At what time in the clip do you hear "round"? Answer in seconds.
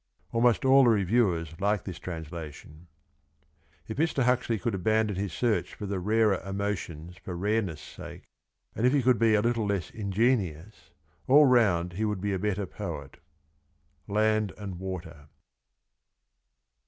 11.45-11.93